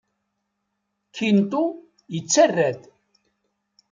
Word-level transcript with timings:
Quinto 1.15 1.63
yettarra-d. 2.13 2.81